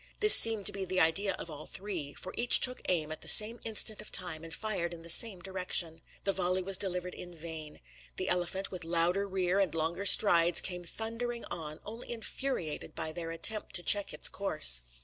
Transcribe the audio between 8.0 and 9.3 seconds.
The elephant, with louder